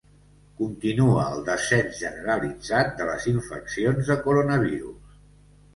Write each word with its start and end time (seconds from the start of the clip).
Continua 0.61 1.25
el 1.33 1.43
descens 1.49 1.99
generalitzat 2.01 2.91
de 3.03 3.09
les 3.13 3.29
infeccions 3.37 4.13
de 4.13 4.21
coronavirus. 4.27 5.19